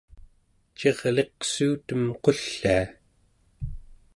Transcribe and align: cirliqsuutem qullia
cirliqsuutem 0.77 2.03
qullia 2.23 2.77